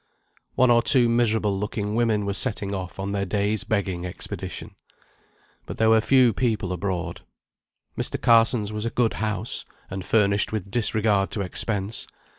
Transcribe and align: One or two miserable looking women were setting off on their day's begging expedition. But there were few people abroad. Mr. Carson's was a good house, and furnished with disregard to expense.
One 0.55 0.71
or 0.71 0.81
two 0.81 1.07
miserable 1.07 1.59
looking 1.59 1.93
women 1.93 2.25
were 2.25 2.33
setting 2.33 2.73
off 2.73 2.97
on 2.99 3.11
their 3.11 3.23
day's 3.23 3.63
begging 3.63 4.03
expedition. 4.03 4.73
But 5.67 5.77
there 5.77 5.91
were 5.91 6.01
few 6.01 6.33
people 6.33 6.73
abroad. 6.73 7.21
Mr. 7.95 8.19
Carson's 8.19 8.73
was 8.73 8.83
a 8.83 8.89
good 8.89 9.13
house, 9.21 9.63
and 9.91 10.03
furnished 10.03 10.51
with 10.51 10.71
disregard 10.71 11.29
to 11.33 11.41
expense. 11.41 12.07